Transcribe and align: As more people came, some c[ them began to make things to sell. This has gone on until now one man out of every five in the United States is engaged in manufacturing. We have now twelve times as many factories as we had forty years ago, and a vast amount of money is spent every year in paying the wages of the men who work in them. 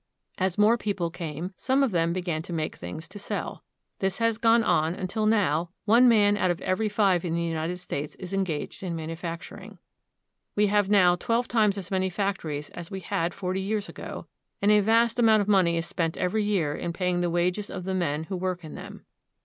As 0.39 0.57
more 0.57 0.79
people 0.79 1.11
came, 1.11 1.53
some 1.57 1.81
c[ 1.83 1.91
them 1.91 2.11
began 2.11 2.41
to 2.41 2.51
make 2.51 2.75
things 2.75 3.07
to 3.07 3.19
sell. 3.19 3.63
This 3.99 4.17
has 4.17 4.39
gone 4.39 4.63
on 4.63 4.95
until 4.95 5.27
now 5.27 5.69
one 5.85 6.07
man 6.07 6.37
out 6.37 6.49
of 6.49 6.59
every 6.61 6.89
five 6.89 7.23
in 7.23 7.35
the 7.35 7.43
United 7.43 7.77
States 7.77 8.15
is 8.15 8.33
engaged 8.33 8.81
in 8.81 8.95
manufacturing. 8.95 9.77
We 10.55 10.65
have 10.73 10.89
now 10.89 11.15
twelve 11.17 11.47
times 11.47 11.77
as 11.77 11.91
many 11.91 12.09
factories 12.09 12.71
as 12.71 12.89
we 12.89 13.01
had 13.01 13.31
forty 13.35 13.61
years 13.61 13.89
ago, 13.89 14.25
and 14.59 14.71
a 14.71 14.79
vast 14.79 15.19
amount 15.19 15.41
of 15.43 15.47
money 15.47 15.77
is 15.77 15.85
spent 15.85 16.17
every 16.17 16.43
year 16.43 16.75
in 16.75 16.93
paying 16.93 17.21
the 17.21 17.29
wages 17.29 17.69
of 17.69 17.83
the 17.83 17.93
men 17.93 18.23
who 18.23 18.35
work 18.37 18.63
in 18.63 18.73
them. 18.73 19.05